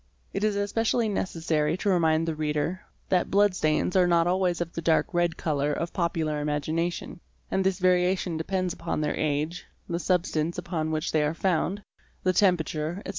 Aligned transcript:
It 0.33 0.43
is 0.43 0.55
especially 0.55 1.09
necessary 1.09 1.77
to 1.77 1.87
remind 1.89 2.27
the 2.27 2.33
reader 2.33 2.81
(see 2.81 3.09
p. 3.09 3.15
189) 3.17 3.19
that 3.19 3.29
blood 3.29 3.55
stains 3.55 3.95
are 3.95 4.07
not 4.07 4.25
always 4.25 4.59
of 4.59 4.73
the 4.73 4.81
dark 4.81 5.13
red 5.13 5.37
colour 5.37 5.71
of 5.71 5.93
popular 5.93 6.41
imagination, 6.41 7.19
and 7.51 7.63
this 7.63 7.77
variation 7.77 8.35
depends 8.35 8.73
upon 8.73 9.01
their 9.01 9.15
age, 9.15 9.67
the 9.87 9.99
substance 9.99 10.57
upon 10.57 10.89
which 10.89 11.11
they 11.11 11.21
are 11.23 11.35
found, 11.35 11.83
the 12.23 12.33
temperature, 12.33 13.03
etc. 13.05 13.09